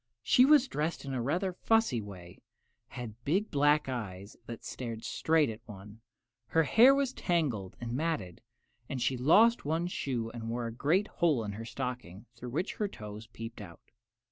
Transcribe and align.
She 0.23 0.45
was 0.45 0.67
dressed 0.67 1.05
in 1.05 1.13
a 1.13 1.21
rather 1.21 1.53
fussy 1.53 2.01
way, 2.01 2.41
and 2.89 3.01
had 3.13 3.23
big 3.23 3.51
black 3.51 3.87
eyes 3.87 4.35
that 4.47 4.65
stared 4.65 5.03
straight 5.05 5.47
at 5.47 5.61
one. 5.67 6.01
Her 6.47 6.63
hair 6.63 6.95
was 6.95 7.13
tangled 7.13 7.75
and 7.79 7.93
matted, 7.93 8.41
and 8.89 8.99
she 8.99 9.13
had 9.13 9.21
lost 9.21 9.63
one 9.63 9.85
shoe 9.85 10.31
and 10.31 10.49
worn 10.49 10.69
a 10.69 10.75
great 10.75 11.07
hole 11.07 11.43
in 11.43 11.51
her 11.51 11.65
stocking, 11.65 12.25
through 12.35 12.49
which 12.49 12.77
her 12.77 12.87
toes 12.87 13.27
peeped 13.27 13.61
out. 13.61 13.91